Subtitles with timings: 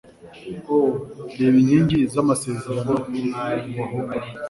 [0.75, 0.77] o
[1.37, 2.93] reba inkingi zamasezerano
[3.73, 4.17] mubahungu